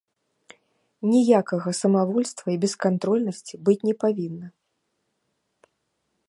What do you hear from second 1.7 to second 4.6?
самавольства і бескантрольнасці быць не павінна.